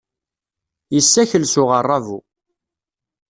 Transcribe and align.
Yessakel 0.93 1.43
s 1.51 1.53
uɣerrabu. 1.61 2.19